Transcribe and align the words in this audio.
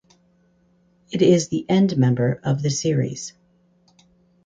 It 1.11 1.21
is 1.21 1.49
the 1.49 1.63
endmember 1.69 2.41
of 2.41 2.63
the 2.63 2.71
series. 2.71 3.33